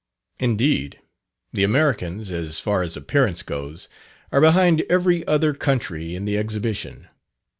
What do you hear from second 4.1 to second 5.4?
are behind every